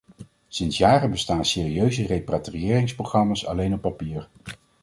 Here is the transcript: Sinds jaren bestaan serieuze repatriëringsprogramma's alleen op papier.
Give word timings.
Sinds 0.49 0.77
jaren 0.77 1.11
bestaan 1.11 1.45
serieuze 1.45 2.05
repatriëringsprogramma's 2.05 3.45
alleen 3.45 3.73
op 3.73 3.81
papier. 3.81 4.29